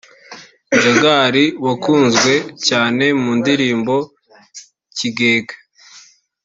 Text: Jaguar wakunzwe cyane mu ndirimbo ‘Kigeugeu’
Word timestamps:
Jaguar 0.81 1.35
wakunzwe 1.65 2.33
cyane 2.67 3.05
mu 3.21 3.31
ndirimbo 3.39 3.95
‘Kigeugeu’ 4.97 5.59